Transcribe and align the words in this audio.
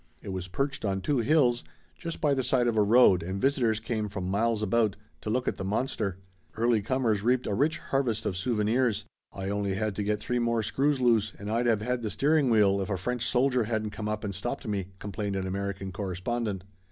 It 0.23 0.29
was 0.29 0.47
perched 0.47 0.83
on 0.83 0.99
two 1.01 1.19
hills 1.19 1.63
just 1.95 2.19
by 2.21 2.33
the 2.33 2.43
side 2.43 2.65
of 2.65 2.75
a 2.75 2.81
road 2.81 3.21
and 3.21 3.39
visitors 3.39 3.79
came 3.79 4.09
from 4.09 4.27
miles 4.31 4.63
about 4.63 4.95
to 5.21 5.29
look 5.29 5.47
at 5.47 5.57
the 5.57 5.63
monster. 5.63 6.17
Early 6.57 6.81
comers 6.81 7.21
reaped 7.21 7.45
a 7.45 7.53
rich 7.53 7.77
harvest 7.77 8.25
of 8.25 8.35
souvenirs. 8.35 9.05
"I 9.31 9.51
only 9.51 9.75
had 9.75 9.93
to 9.97 10.03
get 10.03 10.19
three 10.19 10.39
more 10.39 10.63
screws 10.63 10.99
loose 10.99 11.33
and 11.37 11.51
I'd 11.51 11.67
have 11.67 11.81
had 11.83 12.01
the 12.01 12.09
steering 12.09 12.49
wheel 12.49 12.81
if 12.81 12.89
a 12.89 12.97
French 12.97 13.27
soldier 13.27 13.65
hadn't 13.65 13.91
come 13.91 14.09
up 14.09 14.23
and 14.23 14.33
stopped 14.33 14.67
me," 14.67 14.87
complained 14.97 15.35
an 15.35 15.45
American 15.45 15.91
correspondent. 15.91 16.63